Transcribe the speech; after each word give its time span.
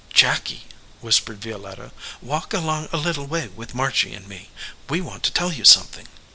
"Jacky," 0.11 0.63
whispered 1.01 1.39
Violetta, 1.43 1.91
"walk 2.23 2.55
along 2.55 2.89
a 2.91 2.97
little 2.97 3.27
way 3.27 3.49
with 3.49 3.75
Margy 3.75 4.15
and 4.15 4.27
me. 4.27 4.49
We 4.89 4.99
want 4.99 5.21
to 5.25 5.31
tell 5.31 5.53
you 5.53 5.63
something." 5.63 6.07